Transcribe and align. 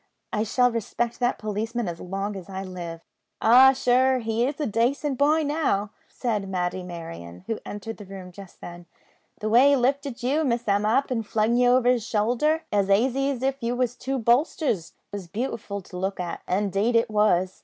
I 0.33 0.41
shall 0.41 0.71
respect 0.71 1.19
that 1.19 1.37
policeman 1.37 1.87
as 1.87 1.99
long 2.01 2.35
as 2.35 2.49
I 2.49 2.63
live." 2.63 3.03
"Ah, 3.39 3.71
sure 3.71 4.15
an' 4.15 4.21
he 4.21 4.47
is 4.47 4.59
a 4.59 4.65
dacent 4.65 5.19
boy 5.19 5.43
now," 5.43 5.91
said 6.07 6.49
Matty 6.49 6.81
Merryon, 6.81 7.43
who 7.45 7.59
entered 7.67 7.97
the 7.97 8.05
room 8.05 8.31
just 8.31 8.61
then; 8.61 8.87
"the 9.41 9.47
way 9.47 9.69
he 9.69 9.75
lifted 9.75 10.23
you 10.23 10.39
an' 10.39 10.47
Miss 10.49 10.67
Emma 10.67 10.87
up 10.89 11.11
an' 11.11 11.21
flung 11.21 11.55
ye 11.55 11.67
over 11.67 11.87
his 11.87 12.03
showlder, 12.03 12.61
as 12.71 12.89
aisy 12.89 13.29
as 13.29 13.43
if 13.43 13.61
ye 13.61 13.71
was 13.73 13.95
two 13.95 14.17
bolsters, 14.17 14.93
was 15.13 15.27
beautiful 15.27 15.81
to 15.83 15.95
look 15.97 16.19
at; 16.19 16.41
indade 16.47 16.95
it 16.95 17.11
was. 17.11 17.59